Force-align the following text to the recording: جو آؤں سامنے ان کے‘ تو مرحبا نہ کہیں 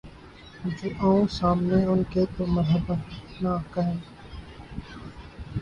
جو 0.77 0.89
آؤں 1.01 1.27
سامنے 1.31 1.83
ان 1.85 2.01
کے‘ 2.11 2.23
تو 2.37 2.45
مرحبا 2.47 2.95
نہ 3.41 3.53
کہیں 3.73 3.97